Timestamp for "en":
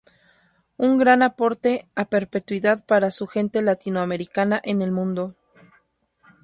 4.63-4.81